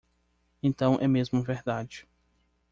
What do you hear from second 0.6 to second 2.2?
Então é mesmo verdade!